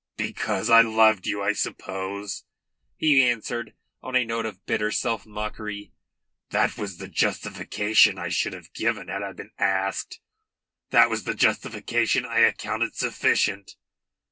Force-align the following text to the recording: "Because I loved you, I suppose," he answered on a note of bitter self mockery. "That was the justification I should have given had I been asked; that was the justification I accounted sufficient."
"Because 0.17 0.67
I 0.71 0.81
loved 0.81 1.27
you, 1.27 1.43
I 1.43 1.53
suppose," 1.53 2.43
he 2.97 3.21
answered 3.23 3.75
on 4.01 4.15
a 4.15 4.25
note 4.25 4.47
of 4.47 4.65
bitter 4.65 4.89
self 4.91 5.27
mockery. 5.27 5.93
"That 6.49 6.75
was 6.75 6.97
the 6.97 7.07
justification 7.07 8.17
I 8.17 8.29
should 8.29 8.53
have 8.53 8.73
given 8.73 9.09
had 9.09 9.21
I 9.21 9.33
been 9.33 9.51
asked; 9.59 10.19
that 10.89 11.11
was 11.11 11.25
the 11.25 11.35
justification 11.35 12.25
I 12.25 12.39
accounted 12.39 12.95
sufficient." 12.95 13.75